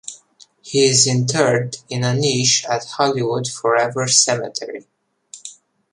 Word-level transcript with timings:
He 0.63 0.87
is 0.87 1.05
interred 1.05 1.75
in 1.87 2.03
a 2.03 2.15
niche 2.15 2.65
at 2.67 2.85
Hollywood 2.85 3.45
Forever 3.47 4.07
Cemetery. 4.07 4.87